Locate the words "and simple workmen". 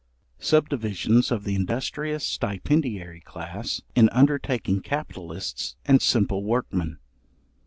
5.85-6.97